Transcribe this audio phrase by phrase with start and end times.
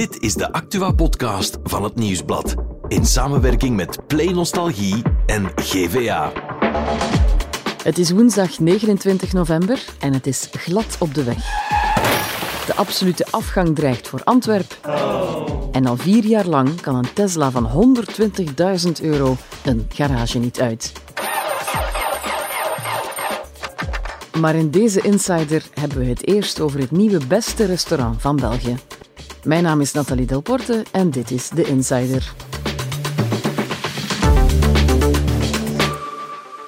[0.00, 2.54] Dit is de Actua-podcast van het Nieuwsblad.
[2.88, 6.32] In samenwerking met Play Nostalgie en GVA.
[7.82, 11.36] Het is woensdag 29 november en het is glad op de weg.
[12.66, 14.76] De absolute afgang dreigt voor Antwerpen.
[15.72, 17.94] En al vier jaar lang kan een Tesla van
[18.86, 20.92] 120.000 euro een garage niet uit.
[24.40, 28.76] Maar in deze Insider hebben we het eerst over het nieuwe beste restaurant van België.
[29.44, 32.32] Mijn naam is Nathalie Delporte en dit is de Insider.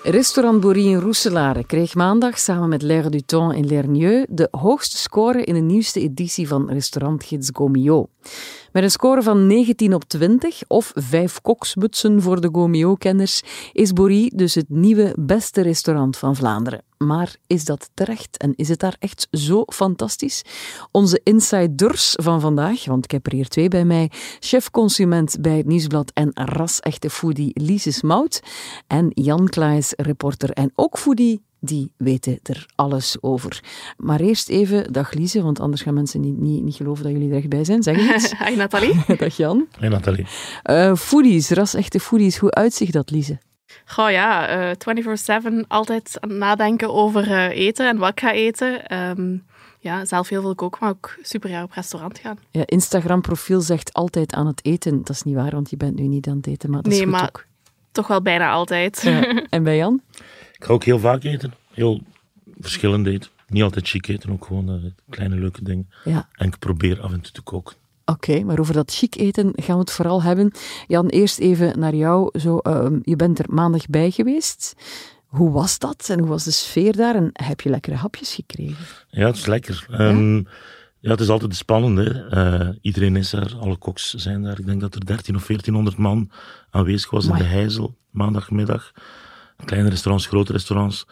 [0.03, 4.97] Restaurant Borie in Roeselare kreeg maandag samen met L'Air du Temps in Lernieu de hoogste
[4.97, 8.09] score in de nieuwste editie van restaurantgids Gomio.
[8.73, 14.37] Met een score van 19 op 20, of vijf koksmutsen voor de Gomio-kenners, is Borie
[14.37, 16.83] dus het nieuwe beste restaurant van Vlaanderen.
[17.07, 20.43] Maar is dat terecht en is het daar echt zo fantastisch?
[20.91, 25.67] Onze insiders van vandaag, want ik heb er hier twee bij mij, chef-consument bij het
[25.67, 28.43] Nieuwsblad en ras-echte foodie Lises Mout
[28.87, 33.63] en Jan Klaes, reporter en ook foodie die weten er alles over.
[33.97, 37.31] Maar eerst even, dag Lise, want anders gaan mensen niet, niet, niet geloven dat jullie
[37.31, 37.83] er echt bij zijn.
[37.83, 38.33] Zeg eens.
[38.47, 38.95] Hi Nathalie.
[39.19, 39.67] dag Jan.
[39.79, 40.27] Hey Nathalie.
[40.65, 42.37] Uh, foodies, ras-echte foodies.
[42.37, 43.39] Hoe uitzicht dat, Lise?
[43.85, 48.33] Goh ja, uh, 24-7 altijd aan het nadenken over uh, eten en wat ik ga
[48.33, 48.99] eten.
[48.99, 49.45] Um,
[49.83, 52.39] ja, zelf heel veel koken, maar ook super jaar op restaurant gaan.
[52.51, 54.99] Ja, Instagram-profiel zegt altijd aan het eten.
[54.99, 57.01] Dat is niet waar, want je bent nu niet aan het eten, maar dat nee,
[57.01, 57.47] is goed maar ook.
[57.93, 59.03] toch wel bijna altijd.
[59.03, 59.23] Ja.
[59.51, 60.03] En bij Jan?
[60.53, 61.55] Ik ga ook heel vaak eten.
[61.73, 62.01] Heel
[62.61, 63.31] verschillend eten.
[63.49, 65.91] Niet altijd chic eten, ook gewoon uh, kleine leuke dingen.
[66.05, 66.29] Ja.
[66.33, 67.77] En ik probeer af en toe te koken.
[68.13, 70.53] Oké, okay, maar over dat chic eten gaan we het vooral hebben.
[70.87, 72.39] Jan, eerst even naar jou.
[72.39, 74.75] Zo, uh, je bent er maandag bij geweest.
[75.27, 77.15] Hoe was dat en hoe was de sfeer daar?
[77.15, 78.85] En heb je lekkere hapjes gekregen?
[79.09, 79.87] Ja, het is lekker.
[79.91, 80.47] Ja, um,
[81.01, 81.99] ja het is altijd spannend.
[81.99, 82.35] Hè?
[82.65, 84.59] Uh, iedereen is er, alle koks zijn daar.
[84.59, 86.31] Ik denk dat er 13 of 1400 man
[86.71, 87.41] aanwezig was Amai.
[87.41, 88.93] in de Heizel, maandagmiddag.
[89.65, 91.07] Kleine restaurants, grote restaurants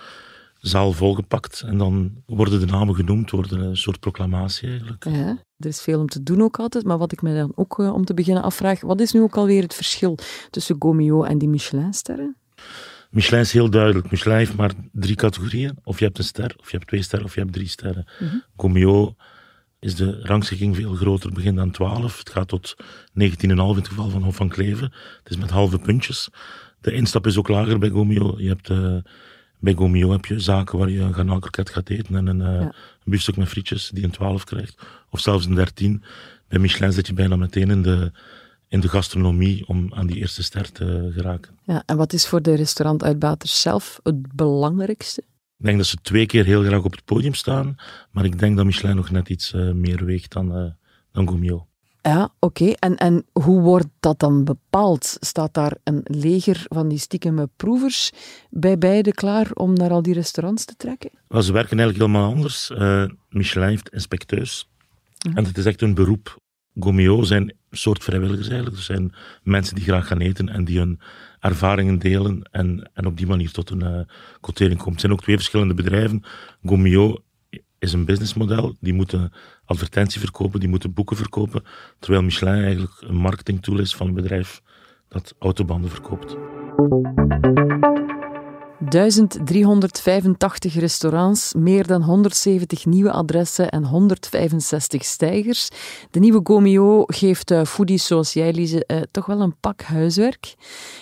[0.61, 5.05] zaal volgepakt en dan worden de namen genoemd, worden een soort proclamatie eigenlijk.
[5.05, 7.79] Ja, er is veel om te doen ook altijd, maar wat ik me dan ook
[7.79, 10.19] uh, om te beginnen afvraag, wat is nu ook alweer het verschil
[10.51, 12.37] tussen Gomio en die Michelinsterren?
[13.11, 14.11] Michelin is heel duidelijk.
[14.11, 15.79] Michelin heeft maar drie categorieën.
[15.85, 18.07] Of je hebt een ster, of je hebt twee sterren, of je hebt drie sterren.
[18.19, 18.43] Mm -hmm.
[18.57, 19.15] Gomio
[19.79, 22.19] is de rangschikking veel groter, begint aan 12.
[22.19, 22.85] Het gaat tot 19,5
[23.15, 24.93] in het geval van Hof van Kleven.
[25.23, 26.29] Het is met halve puntjes.
[26.81, 28.35] De instap is ook lager bij Gomio.
[28.39, 28.69] Je hebt...
[28.69, 28.97] Uh,
[29.63, 32.75] bij Gomio heb je zaken waar je een garnaalkroket gaat eten en een, ja.
[33.05, 34.83] Een biefstuk met frietjes die een 12 krijgt.
[35.11, 36.03] Of zelfs een 13.
[36.49, 38.13] Bij Michelin zit je bijna meteen in de,
[38.69, 41.59] in de gastronomie om aan die eerste ster te geraken.
[41.65, 45.21] Ja, en wat is voor de restaurantuitbaters zelf het belangrijkste?
[45.59, 47.77] Ik denk dat ze twee keer heel graag op het podium staan,
[48.11, 50.71] maar ik denk dat Michelin nog net iets uh, meer weegt dan, uh,
[51.13, 51.67] dan Gomio.
[52.03, 52.63] Ja, oké.
[52.63, 52.77] Okay.
[52.79, 55.17] En, en hoe wordt dat dan bepaald?
[55.21, 58.11] Staat daar een leger van die stiekeme proevers
[58.51, 61.11] bij beide klaar om naar al die restaurants te trekken?
[61.29, 62.71] Well, ze werken eigenlijk helemaal anders.
[62.71, 64.69] Uh, Michelin heeft inspecteurs.
[65.29, 65.37] Mm.
[65.37, 66.39] En het is echt een beroep.
[66.79, 68.77] Gomio zijn een soort vrijwilligers eigenlijk.
[68.77, 71.01] Er zijn mensen die graag gaan eten en die hun
[71.41, 74.01] ervaringen delen en, en op die manier tot een uh,
[74.41, 74.93] quotering komen.
[74.93, 76.23] Het zijn ook twee verschillende bedrijven.
[76.65, 77.23] Gomio
[77.81, 78.77] is een businessmodel.
[78.81, 79.33] Die moeten
[79.65, 81.63] advertentie verkopen, die moeten boeken verkopen.
[81.99, 84.63] Terwijl Michelin eigenlijk een marketingtool is van een bedrijf
[85.09, 86.37] dat autobanden verkoopt.
[88.89, 95.69] 1385 restaurants, meer dan 170 nieuwe adressen en 165 stijgers.
[96.11, 100.55] De nieuwe Gomio geeft uh, foodies zoals jij, Lise, uh, toch wel een pak huiswerk.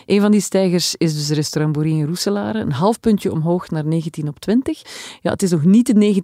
[0.06, 2.59] Een van die stijgers is dus restaurant Boerie in Roeselare.
[2.59, 4.83] Een half puntje omhoog naar 19 op 20.
[5.21, 6.22] Ja, het is nog niet de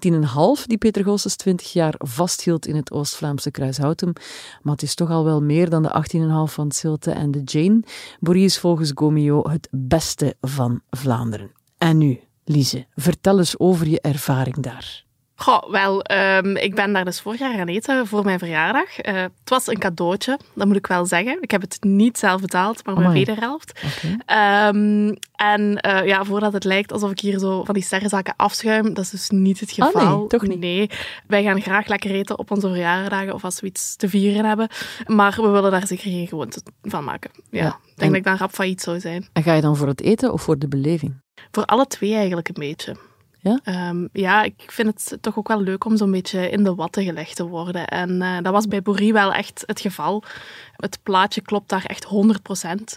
[0.60, 4.12] 19,5 die Peter Goossens 20 jaar vasthield in het Oost-Vlaamse Kruishoutem.
[4.62, 6.04] Maar het is toch al wel meer dan de
[6.48, 7.82] 18,5 van Zilte en de Jane.
[8.20, 11.43] Boerie is volgens Gomio het beste van Vlaanderen.
[11.84, 15.04] En nu, Lise, vertel eens over je ervaring daar.
[15.34, 19.06] Goh, wel, um, ik ben daar dus vorig jaar gaan eten voor mijn verjaardag.
[19.06, 21.38] Uh, het was een cadeautje, dat moet ik wel zeggen.
[21.40, 23.80] Ik heb het niet zelf betaald, maar mijn wederhelft.
[23.84, 24.68] Okay.
[24.68, 28.94] Um, en uh, ja, voordat het lijkt alsof ik hier zo van die sterrenzaken afschuim,
[28.94, 30.02] dat is dus niet het geval.
[30.02, 30.58] Ah, nee, toch niet?
[30.58, 30.90] Nee,
[31.26, 34.68] wij gaan graag lekker eten op onze verjaardagen of als we iets te vieren hebben.
[35.06, 37.30] Maar we willen daar zeker geen gewoonte van maken.
[37.50, 39.28] Ja, denk en- dat ik dan rap failliet zou zijn.
[39.32, 41.22] En ga je dan voor het eten of voor de beleving?
[41.50, 42.96] Voor alle twee eigenlijk een beetje.
[43.44, 43.60] Ja?
[43.64, 47.04] Ehm, ja, ik vind het toch ook wel leuk om zo'n beetje in de watten
[47.04, 47.86] gelegd te worden.
[47.86, 50.22] En eh, dat was bij Bourrie wel echt het geval.
[50.76, 52.08] Het plaatje klopt daar echt 100%.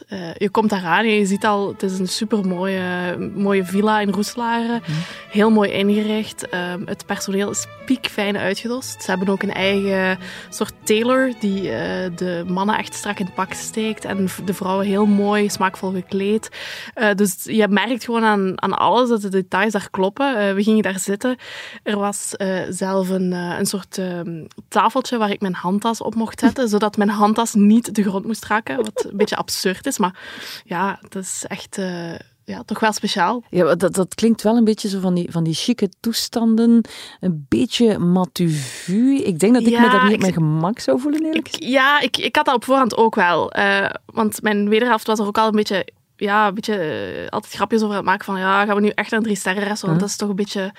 [0.10, 3.66] Uh, je komt daar aan en je ziet al, het is een super mooie, mooie
[3.66, 4.82] villa in Roeselare.
[5.30, 6.54] Heel mooi ingericht.
[6.54, 9.04] Um, het personeel is piekfijn uitgedost.
[9.04, 10.20] Ze hebben ook een eigen
[10.50, 11.72] soort tailor die uh,
[12.16, 16.50] de mannen echt strak in het pak steekt en de vrouwen heel mooi, smaakvol gekleed.
[16.96, 20.56] Uh, dus je merkt gewoon aan, aan alles dat de details daar kloppen.
[20.56, 21.38] we gingen daar zitten.
[21.84, 22.30] Er was
[22.70, 27.10] zelf een, een soort ehm, tafeltje waar ik mijn handtas op mocht zetten, zodat mijn
[27.10, 29.98] handtas niet de grond moest raken, wat een beetje absurd is.
[29.98, 30.20] Maar
[30.66, 33.44] ja, dat is echt uh, ja, toch wel speciaal.
[33.50, 36.82] Ja, dat, dat klinkt wel een beetje zo van die, van die chique toestanden.
[37.20, 39.16] Een beetje matuvu.
[39.18, 41.48] Ik denk dat ik Ja, me daar niet ik- op mijn gemak zou voelen, eerlijk
[41.56, 43.52] Ik, ja, ik, ik had dat op voorhand ook wel.
[43.52, 45.88] Eh, want mijn wederhelft was er ook al een beetje...
[46.20, 49.10] Ja, een beetje eh, altijd grapjes over het maken van ja, gaan we nu echt
[49.12, 50.00] naar een drie sterren restaurant?
[50.02, 50.74] Dat is toch een beetje,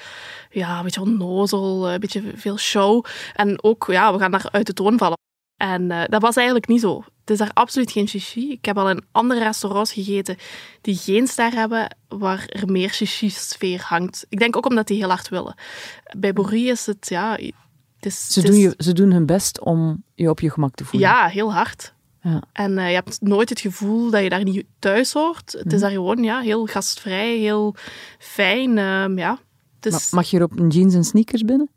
[0.50, 3.04] ja, een beetje onnozel, eh, een beetje veel show.
[3.34, 5.16] En ook, ja, we gaan daar uit de toon vallen.
[5.58, 7.04] En eh, dat was eigenlijk niet zo.
[7.20, 8.50] Het is daar absoluut geen chichi.
[8.52, 10.36] Ik heb al in andere restaurants gegeten
[10.80, 14.26] die geen ster hebben, waar er meer chichi-sfeer hangt.
[14.28, 15.54] Ik denk ook omdat die heel hard willen.
[16.18, 17.30] Bij Bourrie is het, ja...
[17.96, 20.74] Het is, Ze het doen, je, ze doen hun best om je op je gemak
[20.74, 21.08] te voelen.
[21.08, 21.94] ja, heel hard.
[22.22, 22.42] Ja.
[22.52, 25.52] En eh, je hebt nooit het gevoel dat je daar niet thuis hoort.
[25.52, 25.74] Het Mhm.
[25.74, 27.74] is daar gewoon ja, heel gastvrij, heel
[28.18, 28.78] fijn.
[28.78, 29.38] ehm, ja.
[29.90, 31.68] Ma- Mag je er op een jeans en sneakers binnen?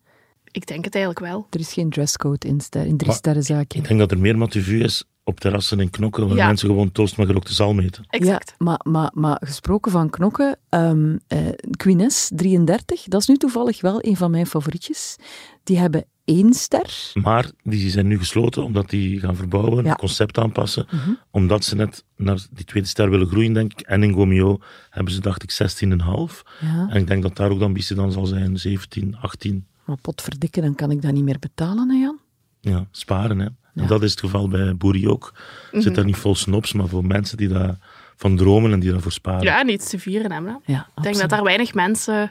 [0.52, 1.48] Ik denk het eigenlijk wel.
[1.50, 3.80] Er is geen dresscode in, ster, in drie sterrenzaken.
[3.80, 6.46] Ik denk dat er meer matuvu is op terrassen in knokken, waar Ja.
[6.48, 8.06] mensen gewoon toast met gerookte zalm eten.
[8.10, 8.50] Exact.
[8.50, 11.38] Ja, maar, maar, maar gesproken van knokken, ehm eh,
[11.78, 15.16] Queen 33, dat is nu toevallig wel een van mijn favorietjes.
[15.64, 17.12] Die hebben één ster.
[17.14, 19.80] Maar die zijn nu gesloten omdat die gaan verbouwen, Ja.
[19.82, 19.90] Mhm.
[19.90, 20.88] het concept aanpassen.
[21.32, 23.80] Omdat ze net naar die tweede ster willen groeien, denk ik.
[23.80, 24.60] En in Gomio
[24.90, 26.44] hebben ze, dacht ik, 16,5.
[26.62, 26.88] Ja.
[26.90, 29.66] En ik denk dat daar ook de ambitie dan zal zijn, 17, 18.
[29.86, 32.20] Maar potverdikke, dan kan ik dat niet meer betalen, hè Jan?
[32.60, 33.40] Ja, sparen.
[33.40, 33.46] Hè.
[33.46, 33.82] Ja.
[33.82, 35.34] En dat is het geval bij Boeri ook.
[35.72, 35.82] Mhm.
[35.82, 37.78] Zit daar niet vol snobs, maar voor mensen die daar
[38.16, 39.44] van dromen en die daarvoor sparen.
[39.44, 40.60] Ja, en iets te vieren hebben.
[40.64, 40.74] hè.
[40.74, 42.24] Ja, Ik denk dat daar weinig mensen...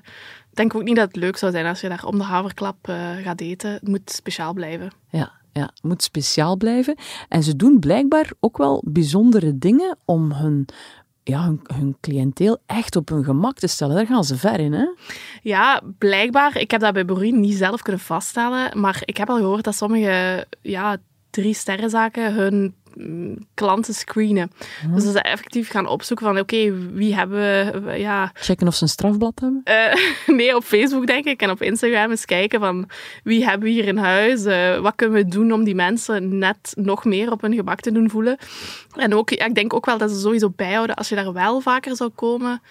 [0.50, 2.88] Ik denk ook niet dat het leuk zou zijn als je daar om de haverklap
[2.88, 3.70] eh, gaat eten.
[3.72, 4.90] Het moet speciaal blijven.
[5.10, 6.94] Ja, ja, het moet speciaal blijven.
[7.28, 10.66] En ze doen blijkbaar ook wel bijzondere dingen om hun,
[11.24, 13.96] ja, hun, hun cliënteel echt op hun gemak te stellen.
[13.96, 14.86] Daar gaan ze ver in, hè?
[15.42, 16.56] Ja, blijkbaar.
[16.56, 18.80] Ik heb dat bij Bourine niet zelf kunnen vaststellen.
[18.80, 20.96] Maar ik heb al gehoord dat sommige ja,
[21.30, 22.74] drie sterrenzaken hun
[23.54, 24.50] klanten screenen.
[24.94, 27.38] Dus dat ze effectief gaan opzoeken van oké, wie hebben
[27.84, 27.98] we...
[27.98, 29.60] Ja, Checken of ze een strafblad hebben.
[29.64, 29.94] eh,
[30.36, 32.90] nee, op Facebook denk ik en op Instagram eens kijken van
[33.24, 34.44] wie hebben we hier in huis?
[34.44, 37.92] Eh, wat kunnen we doen om die mensen net nog meer op hun gemak te
[37.92, 38.38] doen voelen?
[38.96, 41.60] En ook, ja, ik denk ook wel dat ze sowieso bijhouden als je daar wel
[41.60, 42.62] vaker zou komen,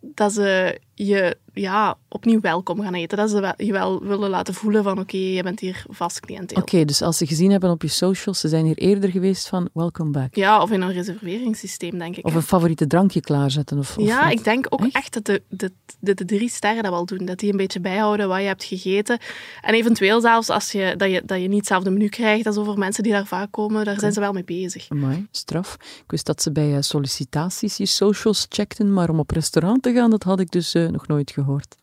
[0.00, 3.18] dat ze je ja, opnieuw welkom gaan eten.
[3.18, 6.62] Dat ze wel- je wel willen laten voelen van oké, je bent hier vast cliënteel.
[6.62, 9.68] Oké, dus als ze gezien hebben op je socials, ze zijn hier eerder geweest van
[9.72, 10.34] welcome back.
[10.34, 12.26] Ja, of in een reserveringssysteem, denk ik.
[12.26, 13.78] Of een favoriete drankje klaarzetten.
[13.78, 14.32] Of, of Ja, wat.
[14.32, 14.94] ik denk ook Echt?
[14.94, 17.24] echt, dat de, de, de, de drie sterren dat wel doen.
[17.24, 19.18] Dat die een beetje bijhouden wat je hebt gegeten.
[19.60, 22.46] En eventueel zelfs als je, dat, je, dat je niet hetzelfde menu krijgt.
[22.46, 23.84] Is over mensen die daar vaak komen.
[23.84, 24.86] Daar zijn ze wel mee bezig.
[24.88, 25.74] Amai, straf.
[25.80, 29.92] Ik wist dat ze bij eh, sollicitaties je socials checkten, maar om op restaurant te
[29.92, 31.76] gaan, dat had ik dus eh, nog nooit gehoord.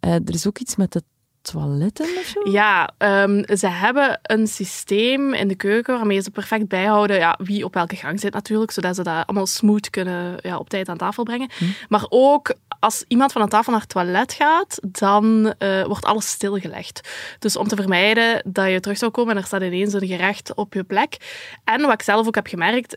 [0.00, 1.02] Eh, er is ook iets met de
[1.42, 2.50] toiletten of zo?
[2.50, 7.64] Ja, ehm, ze hebben een systeem in de keuken waarmee ze perfect bijhouden ja, wie
[7.64, 10.96] op welke gang zit natuurlijk, zodat ze dat allemaal smooth kunnen ja, op tijd aan
[10.96, 11.50] tafel brengen.
[11.88, 16.30] Maar ook als iemand van een tafel naar het toilet gaat, dan eh, wordt alles
[16.30, 17.08] stilgelegd.
[17.38, 20.54] Dus om te vermijden dat je terug zou komen en er staat ineens een gerecht
[20.54, 21.16] op je plek.
[21.64, 22.96] En wat ik zelf ook heb gemerkt,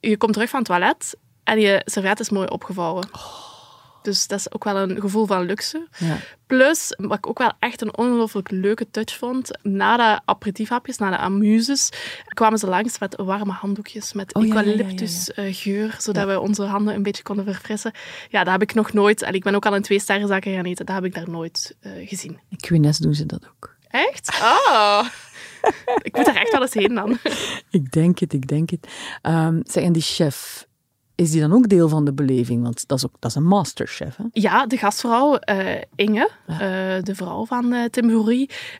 [0.00, 3.08] je komt terug van het toilet en je servet is mooi opgevouwen.
[4.02, 5.88] Dus dat is ook wel een gevoel van luxe.
[5.98, 6.16] Ja.
[6.46, 11.10] Plus, wat ik ook wel echt een ongelooflijk leuke touch vond, na de aperitiefhapjes, na
[11.10, 11.88] de amuses,
[12.28, 14.66] kwamen ze langs met warme handdoekjes, met Oh, ja, ja, ja.
[14.66, 17.92] eucalyptusgeur, zodat we onze handen een beetje konden verfrissen.
[18.28, 20.64] Ja, dat heb ik nog nooit, en ik ben ook al in twee sterrenzaken gaan
[20.64, 22.40] eten, dat heb ik daar nooit eh, gezien.
[22.48, 23.74] In Queeness doen ze dat ook.
[23.88, 24.38] Echt?
[24.42, 25.04] Oh!
[26.02, 27.18] ik moet daar echt wel eens heen dan.
[27.70, 28.88] Ik denk het, ik denk het.
[29.22, 30.66] Ehm, zeg, en die chef,
[31.14, 32.62] is die dan ook deel van de beleving?
[32.62, 34.24] Want dat is, ook, dat is een masterchef, hè?
[34.32, 36.52] Ja, de gastvrouw eh, Inge, Ja.
[36.52, 38.24] eh, de vrouw van eh Tim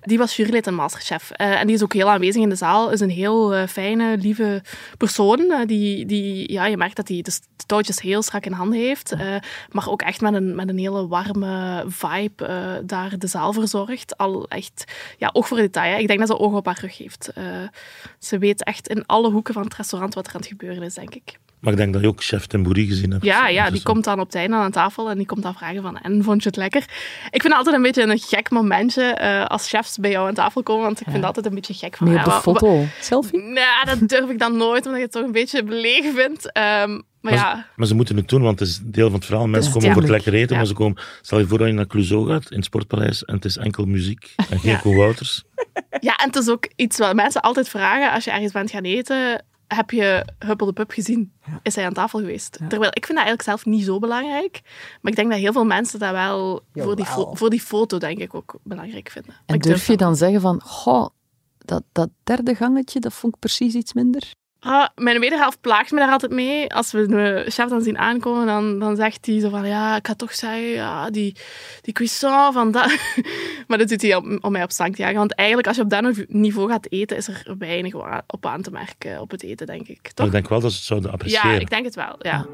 [0.01, 1.31] die was jurylid en masterchef.
[1.31, 2.91] En die is ook heel aanwezig in de zaal.
[2.91, 4.63] Is een heel fijne, lieve
[4.97, 5.65] persoon.
[5.67, 9.15] die, die, ja, je merkt dat hij de, touwtjes heel strak in handen heeft.
[9.71, 14.17] maar ook echt met een, met een hele warme vibe daar de zaal verzorgt.
[14.17, 14.85] Al echt,
[15.19, 15.93] ja, oog voor detail.
[15.93, 15.99] Hè.
[15.99, 17.33] Ik denk dat ze oog op haar rug heeft.
[18.19, 20.95] Ze weet echt in alle hoeken van het restaurant wat er aan het gebeuren is,
[20.95, 21.39] denk ik.
[21.63, 23.25] Maar ik denk dat je ook chef Tembouri gezien hebt.
[23.25, 25.55] Ja, ja, Dus die komt dan op het einde aan tafel en die komt dan
[25.55, 26.83] vragen van en vond je het lekker?
[27.31, 30.35] Ik vind het altijd een beetje een gek momentje eh, als chefs bij jou aan
[30.35, 32.41] tafel komen, want ik vind het altijd een beetje gek van Meer ja, op de
[32.41, 32.85] foto.
[33.01, 33.39] Selfie?
[33.43, 36.53] Nou, dat durf ik dan nooit, omdat je het toch een beetje belegen vindt.
[36.53, 39.15] Ehm, maar Maar, ja, ze, maar ze moeten het doen, want het is deel van
[39.15, 39.47] het verhaal.
[39.47, 40.57] Mensen komen voor het lekker eten, Ja.
[40.57, 41.03] maar ze komen...
[41.21, 43.85] Stel je voor dat je naar Clouseau gaat, in het Sportpaleis, en het is enkel
[43.85, 44.97] muziek en geen Ja.
[44.97, 45.43] Wouters.
[46.01, 48.83] ja, en het is ook iets wat mensen altijd vragen als je ergens bent gaan
[48.85, 49.45] eten.
[49.75, 51.33] Heb je Huppel de Pup gezien?
[51.63, 52.59] Is hij aan tafel geweest?
[52.69, 54.61] Terwijl ik vind dat eigenlijk zelf niet zo belangrijk.
[55.01, 58.19] Maar ik denk dat heel veel mensen dat wel voor die, voor die foto denk
[58.19, 59.35] ik ook belangrijk vinden.
[59.47, 61.09] En durf durf je dan zeggen van, goh,
[61.59, 64.33] dat, dat derde gangetje, dat vond ik precies iets minder?
[64.65, 66.75] Ah, mijn wederhelft plaagt me daar altijd mee.
[66.75, 69.67] Als we de chef dan zien aankomen, dan, dan zegt hij zo van...
[69.67, 71.37] Ja, ik ga toch zeggen, ja, die,
[71.81, 72.87] die cuisson van dat...
[73.69, 75.17] maar dat doet hij om, om mij op stank te jagen.
[75.17, 77.95] Want eigenlijk, als je op dat niveau gaat eten, is er weinig
[78.27, 80.11] op aan te merken op het eten, denk ik.
[80.15, 80.27] Toch?
[80.27, 81.51] ik denk wel dat ze het zouden appreciëren.
[81.51, 82.47] Ja, ik denk het wel, ja.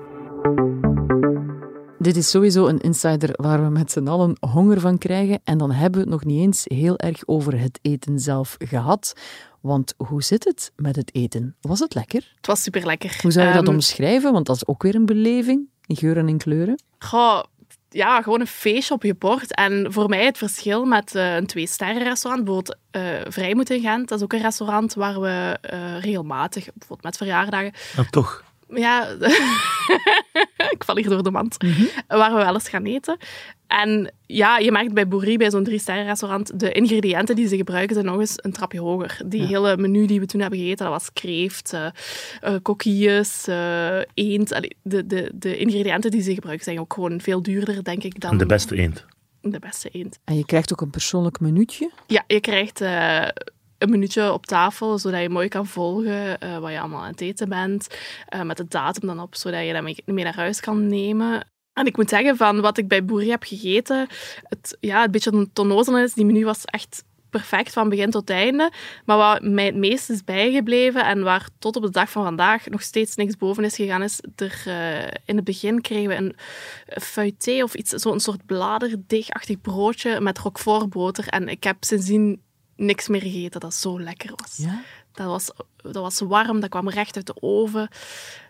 [1.98, 5.40] Dit is sowieso een insider waar we met z'n allen honger van krijgen.
[5.44, 9.12] En dan hebben we het nog niet eens heel erg over het eten zelf gehad.
[9.60, 11.56] Want hoe zit het met het eten?
[11.60, 12.32] Was het lekker?
[12.36, 13.18] Het was super lekker.
[13.22, 14.32] Hoe zou je dat Ehm, omschrijven?
[14.32, 15.68] Want dat is ook weer een beleving.
[15.86, 16.82] In geuren en kleuren.
[16.98, 17.42] Goh,
[17.88, 19.54] ja, gewoon een feestje op je bord.
[19.54, 24.08] En voor mij het verschil met eh, een twee-sterren restaurant, bijvoorbeeld eh Vrijmoed in Gent,
[24.08, 29.08] dat is ook een restaurant waar we eh, regelmatig, bijvoorbeeld met verjaardagen, Maar toch, ja,
[30.74, 31.56] ik val hier door de mand,
[32.08, 33.16] waar we wel eens gaan eten.
[33.66, 38.06] En ja, je merkt bij Boerie, bij zo'n drie-sterren-restaurant, de ingrediënten die ze gebruiken zijn
[38.06, 39.20] nog eens een trapje hoger.
[39.26, 41.86] Die hele menu die we toen hebben gegeten, dat was kreeft, eh
[42.40, 44.52] eh, coquilles, eh, eend.
[44.52, 48.20] Allee, de, de, de ingrediënten die ze gebruiken zijn ook gewoon veel duurder, denk ik,
[48.20, 49.06] dan de beste eend.
[49.40, 50.18] de beste eend.
[50.24, 51.90] En je krijgt ook een persoonlijk minuutje.
[52.06, 53.28] Ja, je krijgt eh,
[53.78, 57.20] een minuutje op tafel, zodat je mooi kan volgen eh, wat je allemaal aan het
[57.20, 57.86] eten bent.
[58.28, 61.46] eh, met de datum dan op, zodat je dat mee, naar huis kan nemen.
[61.72, 64.06] En ik moet zeggen, van wat ik bij Boerie heb gegeten,
[64.42, 68.72] het, ja, het beetje een is, die menu was echt perfect van begin tot einde.
[69.04, 72.66] Maar wat mij het meest is bijgebleven en waar tot op de dag van vandaag
[72.66, 76.36] nog steeds niks boven is gegaan, is er eh, in het begin kregen we een
[77.02, 81.28] feuilleté of iets, zo'n soort bladerdeegachtig broodje met roquefortboter.
[81.28, 82.42] En ik heb sindsdien
[82.78, 84.56] niks meer gegeten dat zo lekker was.
[84.56, 84.82] Ja.
[85.12, 87.88] Dat was, dat was warm, dat kwam recht uit de oven.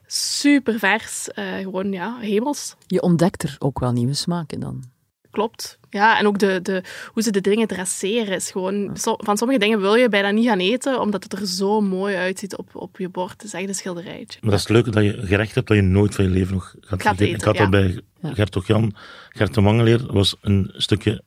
[0.07, 2.75] Super vers, eh, gewoon ja, hemels.
[2.87, 4.85] Je ontdekt er ook wel nieuwe smaken dan.
[5.31, 5.79] Klopt.
[5.91, 6.83] Ja, en ook de, de,
[7.13, 8.91] hoe ze de dingen dresseren is gewoon...
[8.95, 12.17] so- van sommige dingen wil je bijna niet gaan eten, omdat het er zo mooi
[12.17, 13.33] uitziet op, op je bord.
[13.33, 14.39] Het is echt een schilderijtje.
[14.41, 16.55] Maar dat is het leuke dat je gerecht hebt dat je nooit van je leven
[16.55, 17.61] nog gaat, Gaat eten, Ik had ja.
[17.61, 18.01] dat bij.
[18.23, 18.95] Gert Jan.
[19.29, 21.23] Gert de Mangeleer was een stukje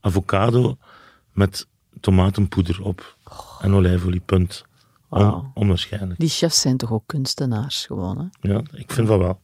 [0.00, 0.76] avocado
[1.32, 1.66] met
[2.00, 3.16] tomatenpoeder op.
[3.60, 4.64] En olijfolie, punt.
[5.08, 6.20] On- onwaarschijnlijk.
[6.20, 8.52] Die chefs zijn toch ook kunstenaars gewoon, hè?
[8.52, 9.40] Ja, ik vind dat wel.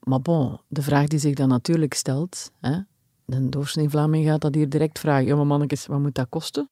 [0.00, 2.78] Maar bon, de vraag die zich dan natuurlijk stelt, hè?
[3.24, 5.26] de doorsnee Vlaming gaat dat hier direct vragen.
[5.26, 6.70] Ja, maar mannetjes, wat moet dat kosten?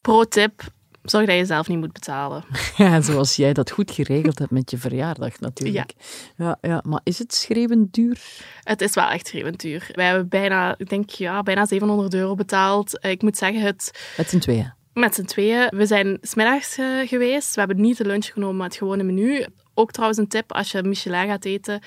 [0.00, 0.72] Pro-tip,
[1.04, 2.44] zorg dat je zelf niet moet betalen.
[2.76, 5.92] Ja, zoals jij dat goed geregeld hebt met je verjaardag natuurlijk.
[6.36, 6.58] Ja.
[6.60, 8.20] Ja, maar is het schreeuwend duur?
[8.62, 9.88] Het is wel echt schreeuwend duur.
[9.92, 12.98] Wij hebben bijna, ik denk, ja, bijna 700 euro betaald.
[13.04, 14.72] Ik moet zeggen, het Met z'n tweeën.
[14.92, 15.66] met z'n tweeën.
[15.76, 17.54] We zijn smiddags eh, geweest.
[17.54, 19.46] We hebben niet de lunch genomen, maar het gewone menu.
[19.74, 21.80] Ook trouwens een tip, als je Michelin gaat eten.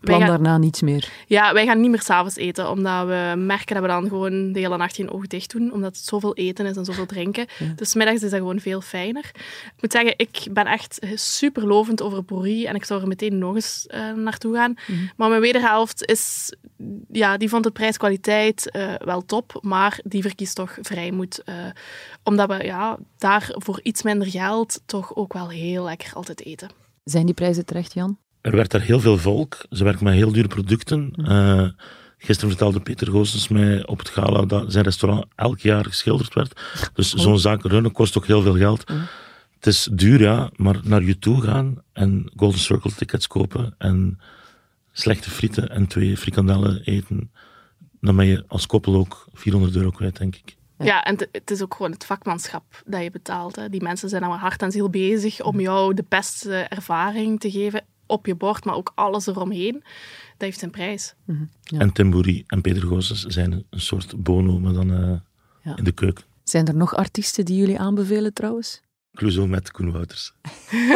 [0.00, 1.08] Plan gaan, daarna niets meer.
[1.26, 4.58] ja, wij gaan niet meer s'avonds eten, omdat we merken dat we dan gewoon de
[4.60, 7.46] hele nacht geen oog dicht doen, omdat het zoveel eten is en zoveel drinken.
[7.76, 9.30] Dus middags is dat gewoon veel fijner.
[9.76, 13.38] Ik moet zeggen, ik ben echt super lovend over Boerie en ik zou er meteen
[13.38, 14.74] nog eens eh, naartoe gaan.
[15.16, 16.52] Maar mijn wederhelft is,
[17.12, 21.42] ja, die vond het prijs-kwaliteit eh, wel top, maar die verkiest toch vrijmoed.
[21.44, 21.54] eh
[22.22, 26.70] omdat we ja, daar voor iets minder geld toch ook wel heel lekker altijd eten.
[27.04, 28.18] Zijn die prijzen terecht, Jan?
[28.40, 29.56] Er werd daar heel veel volk.
[29.70, 31.12] Ze werken met heel dure producten.
[31.24, 31.68] Eh,
[32.18, 36.60] gisteren vertelde Peter Goossens mij op het gala dat zijn restaurant elk jaar geschilderd werd.
[36.94, 38.84] Dus zo'n zaak runnen kost ook heel veel geld.
[39.54, 44.20] Het is duur, ja, maar naar je toe gaan en Golden Circle tickets kopen en
[44.92, 47.30] slechte frieten en twee frikandellen eten,
[48.00, 50.56] dan ben je als koppel ook 400 euro kwijt, denk ik.
[50.78, 53.56] Ja, en het- is ook gewoon het vakmanschap dat je betaalt.
[53.56, 53.68] Hè.
[53.68, 57.84] Die mensen zijn maar hard en ziel bezig om jou de beste ervaring te geven
[58.08, 59.72] op je bord, maar ook alles eromheen.
[59.72, 61.14] Dat heeft zijn prijs.
[61.62, 61.78] Ja.
[61.78, 65.12] En Timbouri en Peter Goossens zijn een soort bono, maar dan eh,
[65.62, 65.76] Ja.
[65.76, 66.24] in de keuken.
[66.44, 68.80] Zijn er nog artiesten die jullie aanbevelen trouwens?
[69.12, 70.32] Clouseau met Koen Wouters.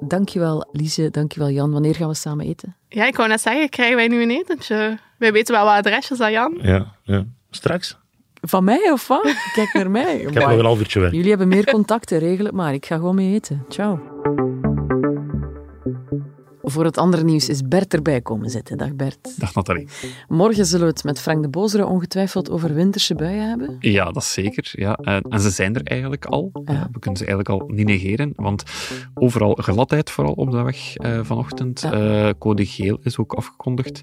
[0.00, 1.72] Dankjewel Lise, dankjewel Jan.
[1.72, 2.76] Wanneer gaan we samen eten?
[2.88, 4.98] Ja, ik wou net zeggen, krijgen wij nu een etentje?
[5.18, 6.58] Wij weten wel wat adresjes, hè, Jan?
[6.62, 7.24] Ja, ja.
[7.50, 7.96] Straks.
[8.40, 9.34] Van mij of wat?
[9.54, 10.16] Kijk naar mij.
[10.20, 11.12] Ik heb nog een half uurtje weg.
[11.12, 12.74] Jullie hebben meer contacten, regel het maar.
[12.74, 13.64] Ik ga gewoon mee eten.
[13.68, 14.00] Ciao.
[16.70, 18.76] Voor het andere nieuws is Bert erbij komen zitten.
[18.76, 19.34] Dag Bert.
[19.38, 19.88] Dag Nathalie.
[20.28, 23.76] Morgen zullen we het met Frank de Bozere ongetwijfeld over winterse buien hebben.
[23.80, 24.70] Ja, dat is zeker.
[24.72, 24.96] Ja.
[24.96, 26.50] Eh, en ze zijn er eigenlijk al.
[26.52, 26.60] Ja.
[26.64, 28.62] Eh, we kunnen ze eigenlijk al niet negeren, want
[29.14, 31.80] overal gladheid, vooral op de weg eh, vanochtend.
[31.80, 32.34] Ja.
[32.38, 34.02] Code geel is ook afgekondigd.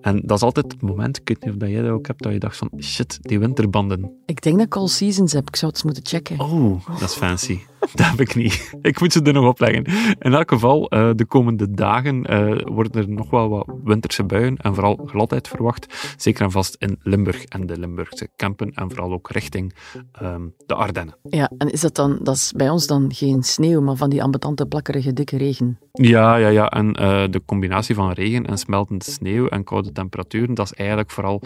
[0.00, 2.32] En dat is altijd het moment, ik weet niet of jij dat ook hebt, dat
[2.32, 4.10] je dacht van, shit, die winterbanden.
[4.26, 5.48] Ik denk dat ik al seasons heb.
[5.48, 6.40] Ik zou het eens moeten checken.
[6.40, 7.58] Oh, dat is fancy.
[7.94, 8.74] Dat heb ik niet.
[8.82, 9.84] Ik moet ze er nog opleggen.
[10.18, 14.56] In elk geval, eh, de komende dagen eh, worden er nog wel wat winterse buien
[14.56, 16.14] en vooral gladheid verwacht.
[16.16, 19.74] Zeker en vast in Limburg en de Limburgse Kempen en vooral ook richting
[20.12, 21.16] ehm, de Ardennen.
[21.22, 24.22] Ja, en is dat dan, dat is bij ons dan geen sneeuw, maar van die
[24.22, 25.78] ambetante, plakkerige, dikke regen?
[25.92, 26.68] Ja, ja, ja.
[26.68, 31.10] En eh, de combinatie van regen en smeltende sneeuw en koude temperaturen, dat is eigenlijk
[31.10, 31.42] vooral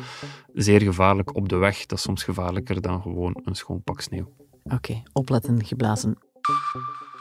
[0.54, 1.86] zeer gevaarlijk op de weg.
[1.86, 4.28] Dat is soms gevaarlijker dan gewoon een schoon pak sneeuw.
[4.64, 6.18] Oké, opletten, geblazen.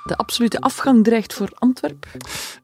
[0.04, 2.10] De absolute afgang dreigt voor Antwerpen.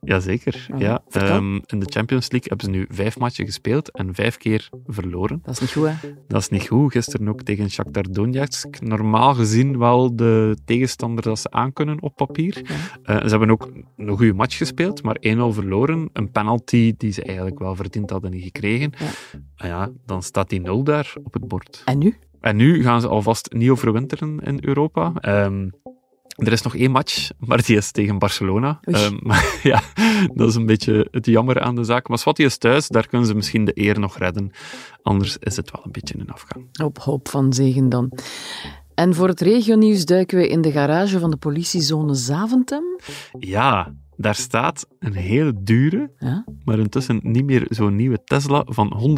[0.01, 1.03] Jazeker, Ah, ja.
[1.09, 5.39] Ehm, in de Champions League hebben ze nu vijf matchen gespeeld en vijf keer verloren.
[5.43, 6.13] Dat is niet goed, hè?
[6.27, 6.91] Dat is niet goed.
[6.91, 8.81] Gisteren ook tegen Shakhtar Donetsk.
[8.81, 12.61] Normaal gezien wel de tegenstander dat ze aankunnen op papier.
[13.03, 16.09] Eh, ze hebben ook een goede match gespeeld, maar 1-0 verloren.
[16.13, 18.93] Een penalty die ze eigenlijk wel verdiend hadden niet gekregen.
[18.97, 19.05] Ja.
[19.55, 21.81] Ah ja, dan staat die 0 daar op het bord.
[21.85, 22.15] En nu?
[22.39, 25.11] En nu gaan ze alvast niet overwinteren in Europa.
[25.15, 25.69] Ehm,
[26.35, 28.79] er is nog één match, maar die is tegen Barcelona.
[28.81, 29.81] Ehm, maar ja,
[30.33, 32.07] dat is een beetje het jammer aan de zaak.
[32.07, 34.51] Maar Swati is thuis, daar kunnen ze misschien de eer nog redden.
[35.01, 36.67] Anders is het wel een beetje een afgang.
[36.83, 38.11] Op hoop van zegen dan.
[38.95, 42.83] En voor het regionieuws duiken we in de garage van de politiezone Zaventem.
[43.39, 46.11] Ja, daar staat een hele dure,
[46.63, 49.17] maar intussen niet meer zo'n nieuwe Tesla van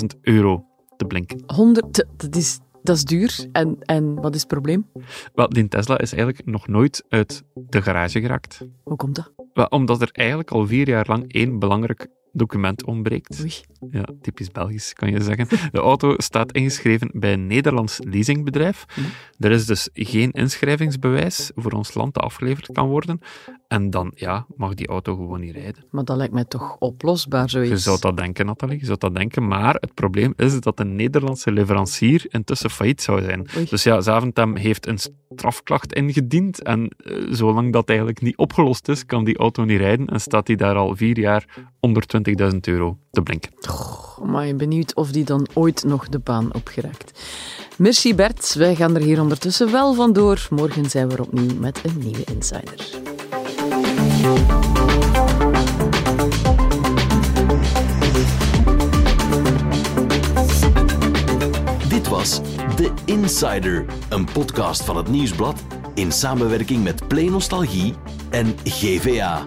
[0.00, 0.64] 120.000 euro
[0.96, 1.42] te blinken.
[1.46, 3.46] 100, dat is, dat is duur.
[3.52, 4.86] En, en wat is het probleem?
[5.34, 8.60] Wel, die Tesla is eigenlijk nog nooit uit de garage geraakt.
[8.82, 9.32] Hoe komt dat?
[9.52, 13.40] Wel, omdat er eigenlijk al vier jaar lang één belangrijk document ontbreekt.
[13.40, 13.52] Oei.
[13.90, 15.48] Ja, typisch Belgisch, kan je zeggen.
[15.72, 18.84] De auto staat ingeschreven bij een Nederlands leasingbedrijf.
[19.38, 23.20] Er is dus geen inschrijvingsbewijs voor ons land dat afgeleverd kan worden.
[23.68, 25.84] En dan, ja, mag die auto gewoon niet rijden.
[25.90, 27.70] Maar dat lijkt mij toch oplosbaar, zoiets.
[27.70, 29.46] Je zou dat denken, Nathalie, je zou dat denken.
[29.48, 33.46] Maar het probleem is dat de Nederlandse leverancier intussen failliet zou zijn.
[33.56, 33.66] Oei.
[33.70, 36.62] Dus ja, Zaventem heeft een strafklacht ingediend.
[36.62, 40.06] En eh, zolang dat eigenlijk niet opgelost is, kan die auto niet rijden.
[40.06, 42.06] En staat die daar al vier jaar onder
[42.52, 43.50] 20.000 euro te blinken.
[44.24, 47.20] Maar je benieuwd of die dan ooit nog de baan opgeraakt.
[47.76, 50.46] Merci Bert, wij gaan er hier ondertussen wel vandoor.
[50.50, 52.86] Morgen zijn we er opnieuw met een nieuwe Insider.
[61.88, 62.40] Dit was
[62.76, 65.62] The Insider, een podcast van het Nieuwsblad
[65.94, 67.94] in samenwerking met Play Nostalgie
[68.30, 69.46] en GVA.